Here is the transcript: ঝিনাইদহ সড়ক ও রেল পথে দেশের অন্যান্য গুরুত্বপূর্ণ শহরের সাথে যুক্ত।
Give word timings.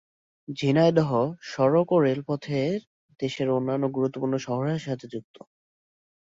ঝিনাইদহ 0.47 1.11
সড়ক 1.43 1.87
ও 1.91 2.05
রেল 2.05 2.21
পথে 2.27 2.59
দেশের 3.19 3.47
অন্যান্য 3.49 3.85
গুরুত্বপূর্ণ 3.95 4.35
শহরের 4.45 4.81
সাথে 4.81 5.05
যুক্ত। 5.13 5.35